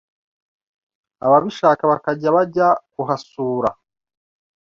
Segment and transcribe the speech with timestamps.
[1.25, 3.69] ababishaka bakajya bajya kuhasura,